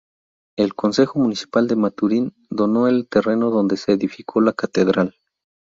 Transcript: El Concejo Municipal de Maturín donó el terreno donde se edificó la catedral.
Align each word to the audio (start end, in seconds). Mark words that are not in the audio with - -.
El 0.57 0.73
Concejo 0.73 1.19
Municipal 1.19 1.67
de 1.67 1.75
Maturín 1.75 2.33
donó 2.49 2.87
el 2.87 3.07
terreno 3.07 3.51
donde 3.51 3.77
se 3.77 3.91
edificó 3.91 4.41
la 4.41 4.51
catedral. 4.53 5.13